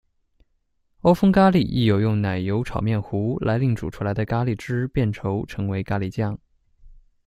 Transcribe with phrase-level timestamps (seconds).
[1.01, 6.39] 欧风咖哩亦有用奶油炒面糊来令煮出来的咖喱汁变稠成为咖喱酱。